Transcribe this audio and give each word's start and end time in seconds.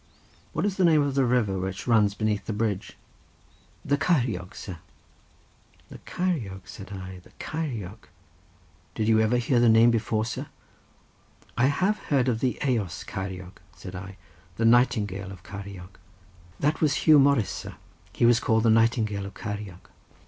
"What 0.51 0.65
is 0.65 0.77
the 0.77 0.83
name 0.83 1.03
of 1.03 1.13
the 1.13 1.25
river, 1.25 1.59
which 1.59 1.85
runs 1.85 2.15
beneath 2.15 2.45
the 2.45 2.53
bridge?" 2.53 2.97
"The 3.85 3.97
Ceiriog, 3.97 4.55
sir." 4.55 4.79
"The 5.89 5.99
Ceiriog," 6.07 6.61
said 6.67 6.91
I; 6.91 7.19
"the 7.21 7.29
Ceiriog!" 7.39 8.07
"Did 8.95 9.07
you 9.07 9.19
ever 9.19 9.37
hear 9.37 9.59
the 9.59 9.69
name 9.69 9.91
before, 9.91 10.25
sir?" 10.25 10.47
"I 11.55 11.67
have 11.67 11.99
heard 12.05 12.27
of 12.27 12.39
the 12.39 12.57
Eos 12.65 13.05
Ceiriog," 13.07 13.57
said 13.75 13.93
I; 13.95 14.17
"the 14.57 14.65
Nightingale 14.65 15.31
of 15.31 15.43
Ceiriog." 15.43 15.99
"That 16.59 16.81
was 16.81 16.95
Huw 17.05 17.19
Morris, 17.19 17.51
sir; 17.51 17.75
he 18.11 18.25
was 18.25 18.39
called 18.39 18.63
the 18.63 18.71
Nightingale 18.71 19.27
of 19.27 19.35
Ceiriog." 19.35 19.87